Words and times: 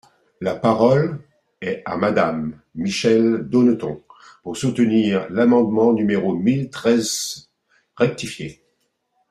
La 0.39 0.55
parole 0.55 1.19
est 1.61 1.83
à 1.85 1.95
Madame 1.95 2.59
Michèle 2.73 3.37
Bonneton, 3.37 4.01
pour 4.41 4.57
soutenir 4.57 5.29
l’amendement 5.29 5.93
numéro 5.93 6.33
mille 6.33 6.71
treize 6.71 7.51
rectifié. 7.97 8.63